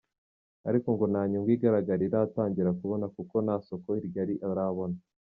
Ariko 0.69 0.87
ngo 0.93 1.05
nta 1.11 1.21
nyungu 1.29 1.49
igaragara 1.55 2.03
aratangira 2.13 2.77
kubona 2.79 3.05
kuko 3.15 3.35
nta 3.45 3.55
soko 3.67 3.89
rigari 4.03 4.35
arabona. 4.49 4.95